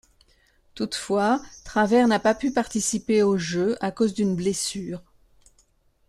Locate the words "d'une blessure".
4.15-5.03